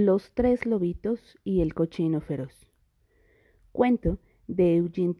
Los 0.00 0.30
tres 0.32 0.64
lobitos 0.64 1.36
y 1.42 1.60
el 1.60 1.74
cochino 1.74 2.20
feroz. 2.20 2.68
Cuento 3.72 4.20
de 4.46 4.76
Eugene. 4.76 5.16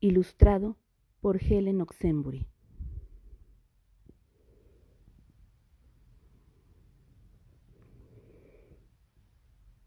Ilustrado 0.00 0.76
por 1.22 1.42
Helen 1.42 1.80
Oxenbury. 1.80 2.46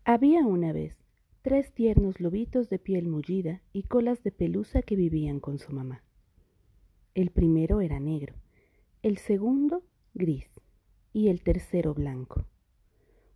Había 0.05 0.43
una 0.47 0.73
vez 0.73 0.97
tres 1.43 1.71
tiernos 1.71 2.19
lobitos 2.19 2.67
de 2.71 2.79
piel 2.79 3.07
mullida 3.07 3.61
y 3.73 3.83
colas 3.83 4.23
de 4.23 4.31
pelusa 4.31 4.81
que 4.81 4.95
vivían 4.95 5.39
con 5.39 5.59
su 5.59 5.71
mamá. 5.71 6.03
El 7.13 7.29
primero 7.29 7.79
era 7.81 7.99
negro, 7.99 8.33
el 9.03 9.19
segundo 9.19 9.83
gris 10.15 10.49
y 11.13 11.27
el 11.27 11.43
tercero 11.43 11.93
blanco. 11.93 12.47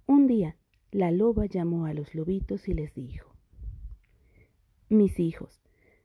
Un 0.10 0.26
día, 0.26 0.56
la 0.92 1.12
loba 1.12 1.46
llamó 1.46 1.86
a 1.86 1.94
los 1.94 2.16
lobitos 2.16 2.68
y 2.68 2.74
les 2.74 2.96
dijo, 2.96 3.32
Mis 4.90 5.20
hijos, 5.20 5.62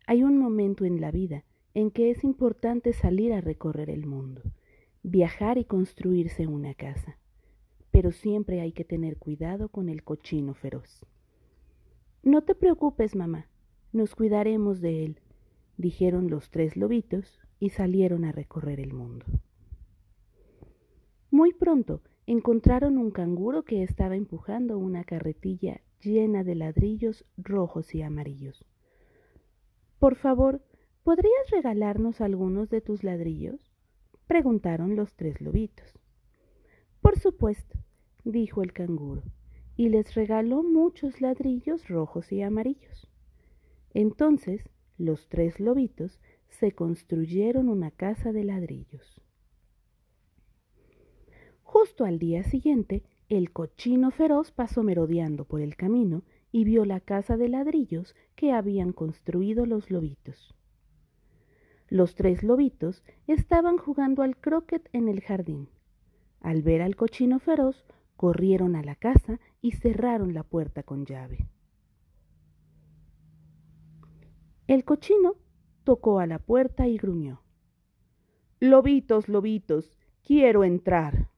hay 0.07 0.23
un 0.23 0.37
momento 0.37 0.85
en 0.85 1.01
la 1.01 1.11
vida 1.11 1.47
en 1.73 1.91
que 1.91 2.11
es 2.11 2.23
importante 2.23 2.93
salir 2.93 3.33
a 3.33 3.41
recorrer 3.41 3.89
el 3.89 4.05
mundo, 4.05 4.43
viajar 5.03 5.57
y 5.57 5.65
construirse 5.65 6.47
una 6.47 6.75
casa, 6.75 7.17
pero 7.91 8.13
siempre 8.13 8.61
hay 8.61 8.73
que 8.73 8.85
tener 8.85 9.17
cuidado 9.17 9.71
con 9.71 9.89
el 9.89 10.05
cochino 10.05 10.53
feroz. 10.53 11.07
No 12.23 12.43
te 12.43 12.55
preocupes, 12.55 13.17
mamá, 13.17 13.49
nos 13.91 14.15
cuidaremos 14.15 14.83
de 14.83 15.07
él, 15.07 15.21
dijeron 15.79 16.29
los 16.29 16.51
tres 16.51 16.77
lobitos 16.77 17.41
y 17.59 17.71
salieron 17.71 18.27
a 18.27 18.33
recorrer 18.33 18.81
el 18.81 18.93
mundo. 18.93 19.25
Muy 21.31 21.55
pronto 21.55 22.03
encontraron 22.27 22.99
un 22.99 23.11
canguro 23.11 23.65
que 23.65 23.83
estaba 23.83 24.17
empujando 24.17 24.79
una 24.79 25.05
carretilla 25.05 25.81
llena 26.01 26.45
de 26.45 26.55
ladrillos 26.55 27.25
rojos 27.37 27.95
y 27.95 28.03
amarillos. 28.03 28.65
Por 29.99 30.17
favor, 30.17 30.63
¿podrías 31.03 31.51
regalarnos 31.51 32.21
algunos 32.21 32.71
de 32.71 32.81
tus 32.81 33.05
ladrillos? 33.05 33.73
preguntaron 34.27 34.97
los 34.97 35.15
tres 35.15 35.41
lobitos. 35.41 35.99
Por 37.01 37.19
supuesto, 37.19 37.79
dijo 38.25 38.63
el 38.63 38.73
canguro, 38.73 39.23
y 39.77 39.91
les 39.91 40.15
regaló 40.15 40.63
muchos 40.63 41.21
ladrillos 41.21 41.89
rojos 41.89 42.33
y 42.33 42.43
amarillos. 42.43 43.11
Entonces 43.93 44.71
los 44.97 45.29
tres 45.29 45.61
lobitos 45.61 46.21
se 46.49 46.73
construyeron 46.73 47.69
una 47.69 47.91
casa 47.91 48.33
de 48.33 48.45
ladrillos. 48.45 49.21
Justo 51.75 52.05
al 52.05 52.21
día 52.21 52.45
siguiente, 52.45 53.03
el 53.29 53.51
cochino 53.51 54.13
feroz 54.13 54.53
pasó 54.53 54.85
merodeando 54.85 55.45
por 55.45 55.61
el 55.61 55.75
camino 55.75 56.23
y 56.53 56.63
vio 56.63 56.85
la 56.85 57.01
casa 57.01 57.37
de 57.37 57.49
ladrillos 57.49 58.15
que 58.37 58.53
habían 58.53 58.93
construido 58.93 59.67
los 59.67 59.91
lobitos. 59.91 60.55
Los 61.89 62.15
tres 62.15 62.45
lobitos 62.45 63.03
estaban 63.27 63.77
jugando 63.77 64.23
al 64.23 64.37
croquet 64.37 64.89
en 64.93 65.09
el 65.09 65.21
jardín. 65.21 65.69
Al 66.41 66.63
ver 66.63 66.81
al 66.81 66.95
cochino 66.95 67.41
feroz, 67.41 67.85
corrieron 68.17 68.77
a 68.77 68.85
la 68.85 68.95
casa 68.95 69.41
y 69.61 69.73
cerraron 69.73 70.33
la 70.33 70.45
puerta 70.45 70.85
con 70.85 71.05
llave. 71.05 71.49
El 74.69 74.85
cochino 74.85 75.35
tocó 75.83 76.21
a 76.21 76.29
la 76.29 76.39
puerta 76.39 76.87
y 76.87 76.99
gruñó. 76.99 77.43
Lobitos, 78.61 79.29
lobitos, 79.29 79.99
quiero 80.23 80.63
entrar. 80.63 81.34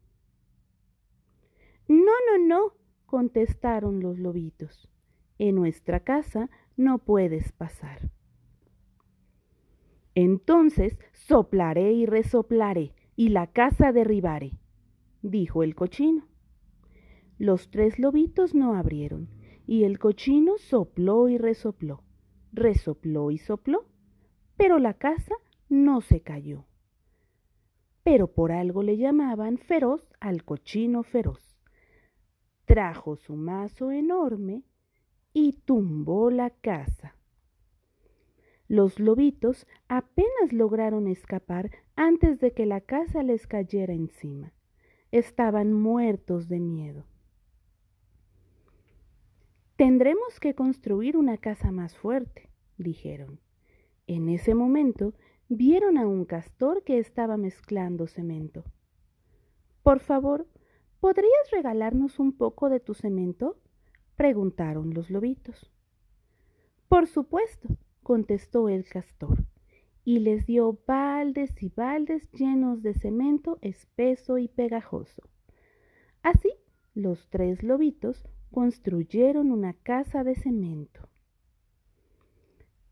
No, 1.88 2.12
no, 2.30 2.46
no, 2.46 2.72
contestaron 3.06 4.00
los 4.00 4.18
lobitos. 4.18 4.88
En 5.38 5.54
nuestra 5.54 6.00
casa 6.00 6.50
no 6.76 6.98
puedes 6.98 7.52
pasar. 7.52 8.10
Entonces 10.14 10.98
soplaré 11.12 11.92
y 11.92 12.06
resoplaré 12.06 12.92
y 13.14 13.28
la 13.28 13.46
casa 13.46 13.92
derribaré, 13.92 14.52
dijo 15.22 15.62
el 15.62 15.74
cochino. 15.74 16.26
Los 17.38 17.70
tres 17.70 17.98
lobitos 17.98 18.54
no 18.54 18.74
abrieron 18.74 19.28
y 19.66 19.84
el 19.84 19.98
cochino 19.98 20.56
sopló 20.58 21.28
y 21.28 21.38
resopló, 21.38 22.02
resopló 22.52 23.30
y 23.30 23.38
sopló, 23.38 23.86
pero 24.56 24.78
la 24.78 24.94
casa 24.94 25.34
no 25.68 26.00
se 26.00 26.20
cayó. 26.20 26.64
Pero 28.02 28.32
por 28.32 28.52
algo 28.52 28.82
le 28.82 28.96
llamaban 28.96 29.58
feroz 29.58 30.12
al 30.20 30.44
cochino 30.44 31.02
feroz 31.02 31.45
trajo 32.66 33.16
su 33.16 33.36
mazo 33.36 33.90
enorme 33.90 34.64
y 35.32 35.54
tumbó 35.64 36.30
la 36.30 36.50
casa. 36.50 37.16
Los 38.68 38.98
lobitos 38.98 39.66
apenas 39.88 40.52
lograron 40.52 41.06
escapar 41.06 41.70
antes 41.94 42.40
de 42.40 42.52
que 42.52 42.66
la 42.66 42.80
casa 42.80 43.22
les 43.22 43.46
cayera 43.46 43.94
encima. 43.94 44.52
Estaban 45.12 45.72
muertos 45.72 46.48
de 46.48 46.58
miedo. 46.58 47.06
Tendremos 49.76 50.40
que 50.40 50.54
construir 50.54 51.16
una 51.16 51.38
casa 51.38 51.70
más 51.70 51.96
fuerte, 51.96 52.50
dijeron. 52.76 53.40
En 54.08 54.28
ese 54.28 54.54
momento 54.54 55.14
vieron 55.48 55.96
a 55.96 56.06
un 56.06 56.24
castor 56.24 56.82
que 56.82 56.98
estaba 56.98 57.36
mezclando 57.36 58.06
cemento. 58.06 58.64
Por 59.82 60.00
favor, 60.00 60.48
¿Podrías 61.00 61.50
regalarnos 61.52 62.18
un 62.18 62.32
poco 62.32 62.68
de 62.68 62.80
tu 62.80 62.94
cemento? 62.94 63.56
preguntaron 64.16 64.94
los 64.94 65.10
lobitos. 65.10 65.70
Por 66.88 67.06
supuesto, 67.06 67.68
contestó 68.02 68.68
el 68.68 68.84
castor, 68.84 69.44
y 70.04 70.20
les 70.20 70.46
dio 70.46 70.78
baldes 70.86 71.62
y 71.62 71.68
baldes 71.68 72.30
llenos 72.32 72.82
de 72.82 72.94
cemento 72.94 73.58
espeso 73.60 74.38
y 74.38 74.48
pegajoso. 74.48 75.22
Así, 76.22 76.52
los 76.94 77.28
tres 77.28 77.62
lobitos 77.62 78.26
construyeron 78.50 79.50
una 79.50 79.74
casa 79.74 80.24
de 80.24 80.34
cemento. 80.34 81.08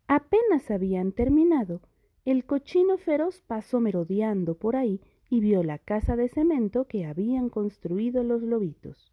Apenas 0.07 0.71
habían 0.71 1.13
terminado, 1.13 1.81
el 2.25 2.45
cochino 2.45 2.99
feroz 2.99 3.41
pasó 3.41 3.81
merodeando 3.81 4.57
por 4.57 4.77
ahí 4.77 5.01
y 5.35 5.41
vio 5.41 5.65
la 5.65 5.79
casa 5.79 6.15
de 6.15 6.29
cemento 6.29 6.87
que 6.87 7.07
habían 7.07 7.49
construido 7.49 8.23
los 8.23 8.43
lobitos. 8.43 9.13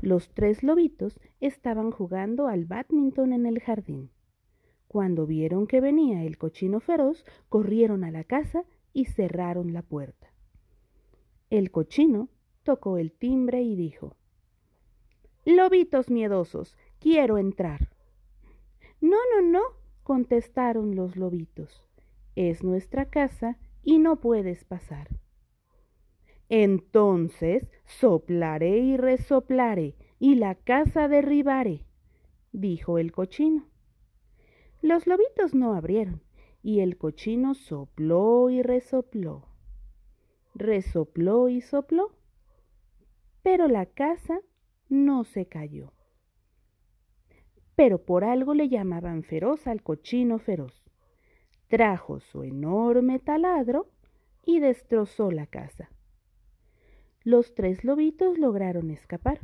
Los 0.00 0.30
tres 0.30 0.62
lobitos 0.62 1.20
estaban 1.40 1.90
jugando 1.90 2.46
al 2.48 2.64
badminton 2.64 3.34
en 3.34 3.44
el 3.44 3.60
jardín. 3.60 4.10
Cuando 4.88 5.26
vieron 5.26 5.66
que 5.66 5.82
venía 5.82 6.24
el 6.24 6.38
cochino 6.38 6.80
feroz, 6.80 7.26
corrieron 7.50 8.02
a 8.02 8.10
la 8.10 8.24
casa 8.24 8.64
y 8.94 9.04
cerraron 9.04 9.74
la 9.74 9.82
puerta. 9.82 10.32
El 11.50 11.70
cochino 11.70 12.30
tocó 12.62 12.96
el 12.96 13.12
timbre 13.12 13.62
y 13.62 13.76
dijo, 13.76 14.16
Lobitos 15.44 16.08
miedosos, 16.08 16.78
quiero 16.98 17.36
entrar. 17.36 17.90
No, 19.02 19.18
no, 19.34 19.46
no, 19.46 19.62
contestaron 20.02 20.96
los 20.96 21.16
lobitos. 21.16 21.84
Es 22.36 22.64
nuestra 22.64 23.04
casa 23.04 23.58
y 23.84 23.98
no 23.98 24.16
puedes 24.16 24.64
pasar. 24.64 25.08
Entonces 26.48 27.70
soplaré 27.84 28.78
y 28.78 28.96
resoplaré 28.96 29.96
y 30.18 30.36
la 30.36 30.54
casa 30.54 31.08
derribaré, 31.08 31.86
dijo 32.52 32.98
el 32.98 33.12
cochino. 33.12 33.68
Los 34.80 35.06
lobitos 35.06 35.54
no 35.54 35.74
abrieron 35.74 36.22
y 36.62 36.80
el 36.80 36.96
cochino 36.96 37.54
sopló 37.54 38.50
y 38.50 38.62
resopló. 38.62 39.48
Resopló 40.54 41.48
y 41.48 41.60
sopló, 41.60 42.12
pero 43.42 43.66
la 43.66 43.86
casa 43.86 44.40
no 44.88 45.24
se 45.24 45.46
cayó. 45.46 45.92
Pero 47.74 48.04
por 48.04 48.24
algo 48.24 48.54
le 48.54 48.68
llamaban 48.68 49.24
feroz 49.24 49.66
al 49.66 49.82
cochino 49.82 50.38
feroz 50.38 50.83
trajo 51.74 52.20
su 52.20 52.44
enorme 52.44 53.18
taladro 53.18 53.90
y 54.46 54.60
destrozó 54.60 55.32
la 55.32 55.48
casa. 55.48 55.90
Los 57.24 57.56
tres 57.56 57.82
lobitos 57.82 58.38
lograron 58.38 58.90
escapar, 58.90 59.40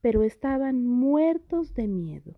pero 0.00 0.22
estaban 0.22 0.86
muertos 0.86 1.74
de 1.74 1.88
miedo 1.88 2.36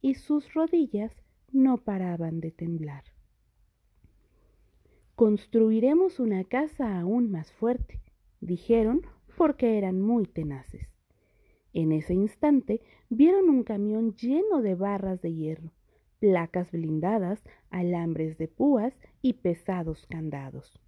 y 0.00 0.14
sus 0.14 0.52
rodillas 0.52 1.12
no 1.52 1.76
paraban 1.78 2.40
de 2.40 2.50
temblar. 2.50 3.04
Construiremos 5.14 6.18
una 6.18 6.42
casa 6.42 6.98
aún 6.98 7.30
más 7.30 7.52
fuerte, 7.52 8.00
dijeron 8.40 9.02
porque 9.36 9.78
eran 9.78 10.00
muy 10.00 10.26
tenaces. 10.26 10.88
En 11.72 11.92
ese 11.92 12.14
instante 12.14 12.80
vieron 13.10 13.48
un 13.48 13.62
camión 13.62 14.16
lleno 14.16 14.60
de 14.60 14.74
barras 14.74 15.22
de 15.22 15.32
hierro 15.32 15.70
placas 16.22 16.70
blindadas, 16.70 17.42
alambres 17.70 18.38
de 18.38 18.46
púas 18.46 18.94
y 19.22 19.32
pesados 19.32 20.06
candados. 20.06 20.80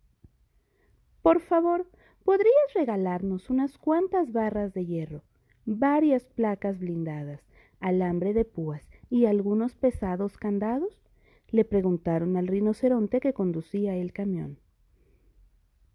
Por 1.23 1.41
favor, 1.41 1.89
¿podrías 2.25 2.73
regalarnos 2.73 3.51
unas 3.51 3.77
cuantas 3.77 4.31
barras 4.31 4.73
de 4.75 4.87
hierro? 4.87 5.25
varias 5.67 6.25
placas 6.25 6.79
blindadas, 6.79 7.41
alambre 7.81 8.33
de 8.33 8.45
púas 8.45 8.89
y 9.11 9.27
algunos 9.27 9.75
pesados 9.75 10.37
candados? 10.37 11.03
Le 11.49 11.65
preguntaron 11.65 12.37
al 12.37 12.47
rinoceronte 12.47 13.19
que 13.19 13.33
conducía 13.33 13.97
el 13.97 14.13
camión. 14.13 14.61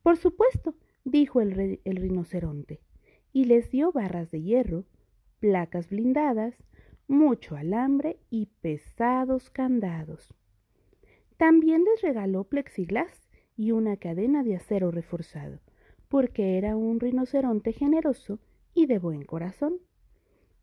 Por 0.03 0.17
supuesto, 0.17 0.75
dijo 1.05 1.39
el, 1.39 1.79
el 1.85 1.95
rinoceronte, 1.95 2.81
y 3.31 3.45
les 3.45 3.71
dio 3.71 3.93
barras 3.93 4.31
de 4.31 4.41
hierro, 4.41 4.83
placas 5.39 5.89
blindadas, 5.89 6.55
mucho 7.09 7.55
alambre 7.55 8.19
y 8.29 8.45
pesados 8.61 9.49
candados. 9.49 10.33
También 11.37 11.83
les 11.83 12.01
regaló 12.01 12.43
plexiglas 12.43 13.27
y 13.57 13.71
una 13.71 13.97
cadena 13.97 14.43
de 14.43 14.55
acero 14.55 14.91
reforzado, 14.91 15.59
porque 16.07 16.57
era 16.57 16.77
un 16.77 16.99
rinoceronte 16.99 17.73
generoso 17.73 18.39
y 18.73 18.85
de 18.85 18.99
buen 18.99 19.25
corazón. 19.25 19.79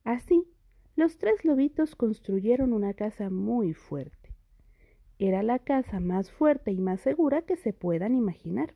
Así, 0.05 0.45
los 0.95 1.19
tres 1.19 1.45
lobitos 1.45 1.97
construyeron 1.97 2.73
una 2.73 2.95
casa 2.95 3.29
muy 3.29 3.75
fuerte. 3.75 4.35
Era 5.19 5.43
la 5.43 5.59
casa 5.59 5.99
más 5.99 6.31
fuerte 6.31 6.71
y 6.71 6.79
más 6.79 7.01
segura 7.01 7.43
que 7.43 7.57
se 7.57 7.73
puedan 7.73 8.15
imaginar. 8.15 8.75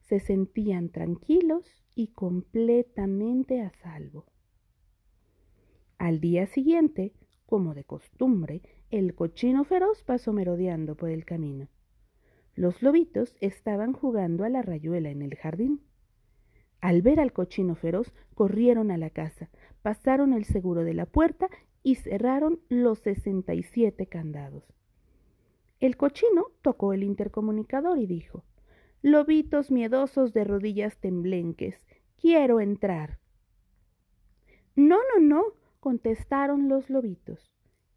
Se 0.00 0.18
sentían 0.18 0.88
tranquilos 0.88 1.84
y 1.94 2.08
completamente 2.08 3.60
a 3.60 3.70
salvo. 3.70 4.26
Al 5.98 6.20
día 6.20 6.46
siguiente, 6.46 7.12
como 7.46 7.74
de 7.74 7.84
costumbre, 7.84 8.62
el 8.90 9.14
cochino 9.14 9.64
feroz 9.64 10.02
pasó 10.02 10.32
merodeando 10.32 10.96
por 10.96 11.10
el 11.10 11.24
camino. 11.24 11.68
Los 12.54 12.82
lobitos 12.82 13.36
estaban 13.40 13.92
jugando 13.92 14.44
a 14.44 14.48
la 14.48 14.62
rayuela 14.62 15.10
en 15.10 15.22
el 15.22 15.34
jardín. 15.34 15.80
Al 16.80 17.02
ver 17.02 17.20
al 17.20 17.32
cochino 17.32 17.74
feroz, 17.74 18.12
corrieron 18.34 18.90
a 18.90 18.98
la 18.98 19.10
casa, 19.10 19.50
pasaron 19.82 20.32
el 20.32 20.44
seguro 20.44 20.84
de 20.84 20.94
la 20.94 21.06
puerta 21.06 21.48
y 21.82 21.96
cerraron 21.96 22.60
los 22.68 22.98
sesenta 23.00 23.54
y 23.54 23.62
siete 23.62 24.06
candados. 24.06 24.64
El 25.80 25.96
cochino 25.96 26.46
tocó 26.62 26.92
el 26.92 27.02
intercomunicador 27.02 27.98
y 27.98 28.06
dijo 28.06 28.44
Lobitos 29.02 29.70
miedosos 29.70 30.32
de 30.32 30.44
rodillas 30.44 30.96
temblenques, 30.98 31.76
quiero 32.16 32.60
entrar. 32.60 33.18
No, 34.76 34.96
no, 34.96 35.20
no, 35.20 35.44
contestaron 35.84 36.70
los 36.70 36.88
lobitos. 36.88 37.52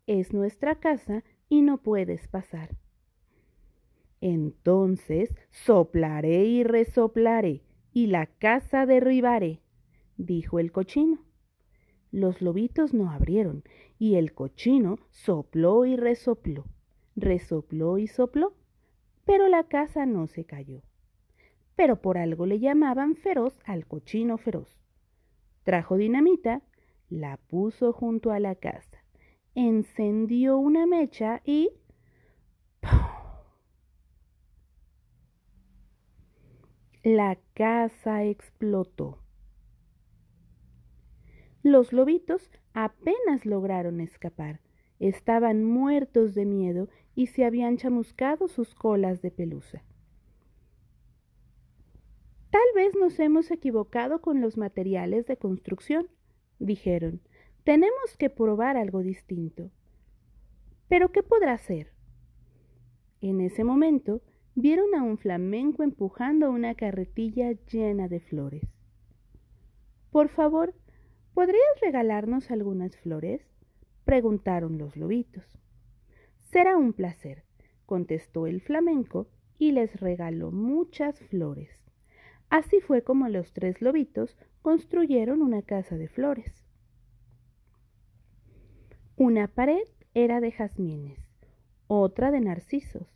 Es 0.08 0.34
nuestra 0.34 0.76
casa 0.76 1.24
y 1.48 1.62
no 1.62 1.78
puedes 1.78 2.28
pasar. 2.28 2.76
Entonces 4.20 5.34
soplaré 5.52 6.44
y 6.48 6.66
resoplaré 6.66 7.64
y 7.94 8.08
la 8.08 8.26
casa 8.26 8.86
derribaré, 8.86 9.62
dijo 10.18 10.60
el 10.60 10.74
cochino. 10.74 11.24
Los 12.12 12.42
lobitos 12.42 12.94
no 12.94 13.10
abrieron 13.10 13.64
y 13.98 14.16
el 14.16 14.34
cochino 14.34 15.00
sopló 15.10 15.86
y 15.86 15.96
resopló, 15.96 16.66
resopló 17.16 18.00
y 18.00 18.08
sopló, 18.08 18.54
pero 19.24 19.48
la 19.48 19.64
casa 19.64 20.06
no 20.06 20.28
se 20.28 20.44
cayó. 20.44 20.82
Pero 21.78 22.02
por 22.02 22.18
algo 22.18 22.48
le 22.48 22.60
llamaban 22.60 23.16
feroz 23.16 23.58
al 23.64 23.88
cochino 23.88 24.38
feroz. 24.38 24.84
Trajo 25.64 25.96
dinamita 25.96 26.64
la 27.10 27.38
puso 27.38 27.94
junto 27.94 28.32
a 28.32 28.40
la 28.40 28.56
casa, 28.56 29.04
encendió 29.56 30.58
una 30.58 30.86
mecha 30.86 31.42
y... 31.46 31.72
La 37.04 37.38
casa 37.54 38.26
explotó. 38.26 39.20
Los 41.64 41.94
lobitos 41.94 42.52
apenas 42.74 43.46
lograron 43.46 44.02
escapar. 44.02 44.62
Estaban 45.00 45.64
muertos 45.64 46.34
de 46.34 46.46
miedo 46.46 46.90
y 47.16 47.28
se 47.28 47.46
habían 47.46 47.78
chamuscado 47.78 48.48
sus 48.48 48.76
colas 48.76 49.22
de 49.22 49.32
pelusa. 49.32 49.84
Tal 52.52 52.62
vez 52.76 52.96
nos 52.96 53.20
hemos 53.20 53.52
equivocado 53.52 54.22
con 54.22 54.42
los 54.42 54.58
materiales 54.58 55.26
de 55.28 55.38
construcción, 55.38 56.08
dijeron, 56.60 57.22
tenemos 57.64 58.16
que 58.18 58.30
probar 58.30 58.78
algo 58.78 59.02
distinto. 59.02 59.72
¿Pero 60.88 61.12
qué 61.12 61.24
podrá 61.24 61.58
ser? 61.58 61.92
En 63.22 63.42
ese 63.42 63.64
momento 63.64 64.22
vieron 64.56 64.96
a 64.96 65.04
un 65.04 65.18
flamenco 65.18 65.84
empujando 65.84 66.50
una 66.50 66.76
carretilla 66.76 67.52
llena 67.72 68.08
de 68.08 68.20
flores. 68.20 68.64
Por 70.12 70.30
favor, 70.30 70.74
¿podrías 71.34 71.80
regalarnos 71.82 72.50
algunas 72.52 72.98
flores? 72.98 73.42
preguntaron 74.06 74.78
los 74.78 74.96
lobitos. 74.96 75.60
Será 76.38 76.78
un 76.78 76.94
placer, 76.94 77.44
contestó 77.86 78.48
el 78.48 78.62
flamenco 78.62 79.28
y 79.60 79.74
les 79.74 80.00
regaló 80.00 80.52
muchas 80.52 81.20
flores. 81.20 81.87
Así 82.50 82.80
fue 82.80 83.04
como 83.04 83.28
los 83.28 83.52
tres 83.54 83.82
lobitos 83.82 84.38
construyeron 84.62 85.42
una 85.42 85.62
casa 85.62 85.98
de 85.98 86.08
flores. 86.08 86.66
Una 89.16 89.48
pared 89.48 89.88
era 90.14 90.40
de 90.40 90.52
jazmines, 90.52 91.20
otra 91.88 92.32
de 92.32 92.40
narcisos, 92.40 93.08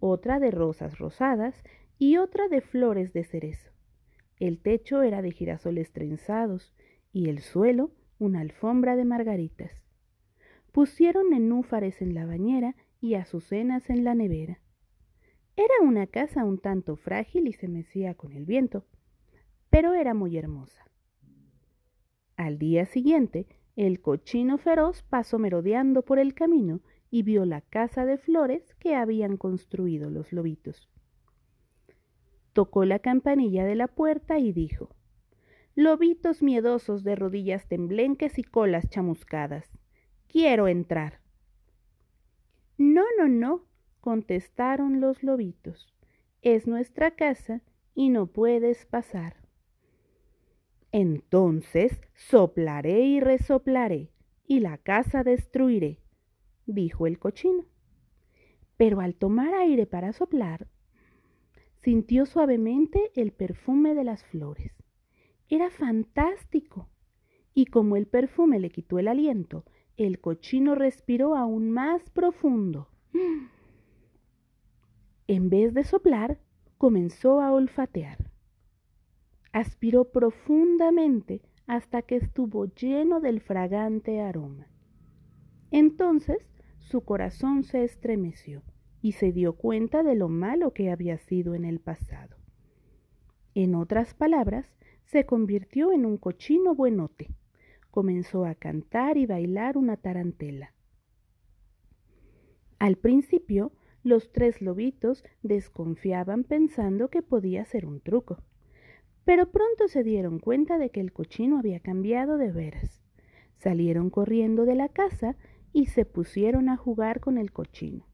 otra 0.00 0.38
de 0.38 0.50
rosas 0.50 0.98
rosadas 0.98 1.62
y 1.98 2.16
otra 2.16 2.48
de 2.48 2.60
flores 2.60 3.12
de 3.12 3.24
cerezo. 3.24 3.70
El 4.38 4.60
techo 4.60 5.02
era 5.02 5.22
de 5.22 5.30
girasoles 5.30 5.92
trenzados 5.92 6.74
y 7.12 7.28
el 7.28 7.38
suelo 7.38 7.92
una 8.18 8.40
alfombra 8.40 8.96
de 8.96 9.04
margaritas. 9.04 9.84
Pusieron 10.72 11.30
nenúfares 11.30 12.02
en 12.02 12.14
la 12.14 12.26
bañera 12.26 12.74
y 13.00 13.14
azucenas 13.14 13.88
en 13.90 14.04
la 14.04 14.14
nevera. 14.14 14.58
Era 15.56 15.74
una 15.82 16.06
casa 16.06 16.44
un 16.44 16.58
tanto 16.58 16.96
frágil 16.96 17.46
y 17.46 17.52
se 17.52 17.68
mecía 17.68 18.14
con 18.14 18.32
el 18.32 18.44
viento, 18.44 18.84
pero 19.70 19.94
era 19.94 20.12
muy 20.12 20.36
hermosa. 20.36 20.84
Al 22.36 22.58
día 22.58 22.86
siguiente, 22.86 23.46
el 23.76 24.00
cochino 24.00 24.58
feroz 24.58 25.02
pasó 25.02 25.38
merodeando 25.38 26.02
por 26.02 26.18
el 26.18 26.34
camino 26.34 26.80
y 27.10 27.22
vio 27.22 27.44
la 27.44 27.60
casa 27.60 28.04
de 28.04 28.18
flores 28.18 28.74
que 28.74 28.96
habían 28.96 29.36
construido 29.36 30.10
los 30.10 30.32
lobitos. 30.32 30.88
Tocó 32.52 32.84
la 32.84 32.98
campanilla 32.98 33.64
de 33.64 33.76
la 33.76 33.88
puerta 33.88 34.38
y 34.38 34.52
dijo 34.52 34.90
Lobitos 35.76 36.42
miedosos 36.42 37.02
de 37.02 37.16
rodillas 37.16 37.66
temblenques 37.66 38.38
y 38.38 38.44
colas 38.44 38.88
chamuscadas. 38.88 39.68
Quiero 40.28 40.68
entrar. 40.68 41.20
No, 42.78 43.02
no, 43.18 43.28
no, 43.28 43.64
contestaron 44.04 45.00
los 45.00 45.22
lobitos. 45.22 45.90
Es 46.42 46.66
nuestra 46.66 47.12
casa 47.12 47.62
y 47.94 48.10
no 48.10 48.26
puedes 48.26 48.84
pasar. 48.84 49.36
Entonces 50.92 52.02
soplaré 52.14 53.00
y 53.00 53.20
resoplaré 53.20 54.10
y 54.46 54.60
la 54.60 54.76
casa 54.76 55.24
destruiré, 55.24 56.00
dijo 56.66 57.06
el 57.06 57.18
cochino. 57.18 57.64
Pero 58.76 59.00
al 59.00 59.14
tomar 59.14 59.54
aire 59.54 59.86
para 59.86 60.12
soplar, 60.12 60.68
sintió 61.80 62.26
suavemente 62.26 63.10
el 63.14 63.32
perfume 63.32 63.94
de 63.94 64.04
las 64.04 64.22
flores. 64.22 64.74
Era 65.48 65.70
fantástico. 65.70 66.90
Y 67.54 67.64
como 67.64 67.96
el 67.96 68.06
perfume 68.06 68.60
le 68.60 68.68
quitó 68.68 68.98
el 68.98 69.08
aliento, 69.08 69.64
el 69.96 70.20
cochino 70.20 70.74
respiró 70.74 71.36
aún 71.36 71.70
más 71.70 72.10
profundo. 72.10 72.90
En 75.26 75.48
vez 75.48 75.72
de 75.72 75.84
soplar, 75.84 76.38
comenzó 76.76 77.40
a 77.40 77.52
olfatear. 77.52 78.30
Aspiró 79.52 80.10
profundamente 80.10 81.40
hasta 81.66 82.02
que 82.02 82.16
estuvo 82.16 82.66
lleno 82.66 83.20
del 83.20 83.40
fragante 83.40 84.20
aroma. 84.20 84.68
Entonces 85.70 86.38
su 86.78 87.02
corazón 87.02 87.64
se 87.64 87.84
estremeció 87.84 88.62
y 89.00 89.12
se 89.12 89.32
dio 89.32 89.54
cuenta 89.54 90.02
de 90.02 90.14
lo 90.14 90.28
malo 90.28 90.72
que 90.72 90.90
había 90.90 91.16
sido 91.18 91.54
en 91.54 91.64
el 91.64 91.80
pasado. 91.80 92.36
En 93.54 93.74
otras 93.74 94.14
palabras, 94.14 94.66
se 95.04 95.26
convirtió 95.26 95.92
en 95.92 96.04
un 96.04 96.18
cochino 96.18 96.74
buenote. 96.74 97.30
Comenzó 97.90 98.44
a 98.44 98.54
cantar 98.54 99.16
y 99.16 99.26
bailar 99.26 99.76
una 99.78 99.96
tarantela. 99.96 100.74
Al 102.78 102.96
principio, 102.96 103.72
los 104.04 104.30
tres 104.30 104.62
lobitos 104.62 105.24
desconfiaban 105.42 106.44
pensando 106.44 107.08
que 107.08 107.22
podía 107.22 107.64
ser 107.64 107.86
un 107.86 108.00
truco, 108.00 108.38
pero 109.24 109.50
pronto 109.50 109.88
se 109.88 110.04
dieron 110.04 110.38
cuenta 110.38 110.78
de 110.78 110.90
que 110.90 111.00
el 111.00 111.12
cochino 111.12 111.58
había 111.58 111.80
cambiado 111.80 112.36
de 112.36 112.52
veras. 112.52 113.02
Salieron 113.56 114.10
corriendo 114.10 114.66
de 114.66 114.74
la 114.74 114.90
casa 114.90 115.36
y 115.72 115.86
se 115.86 116.04
pusieron 116.04 116.68
a 116.68 116.76
jugar 116.76 117.20
con 117.20 117.38
el 117.38 117.50
cochino. 117.50 118.06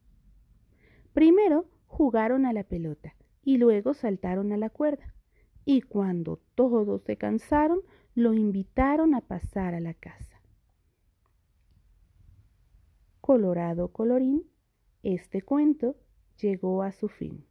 Primero 1.12 1.66
jugaron 1.86 2.46
a 2.46 2.52
la 2.52 2.62
pelota 2.62 3.16
y 3.42 3.58
luego 3.58 3.92
saltaron 3.92 4.52
a 4.52 4.56
la 4.56 4.70
cuerda. 4.70 5.12
Y 5.64 5.82
cuando 5.82 6.40
todos 6.54 7.02
se 7.02 7.16
cansaron, 7.16 7.80
lo 8.14 8.32
invitaron 8.32 9.14
a 9.14 9.20
pasar 9.20 9.74
a 9.74 9.80
la 9.80 9.94
casa. 9.94 10.40
Colorado 13.20 13.88
colorín, 13.88 14.49
este 15.02 15.42
cuento 15.42 15.96
llegó 16.40 16.82
a 16.82 16.92
su 16.92 17.08
fin. 17.08 17.44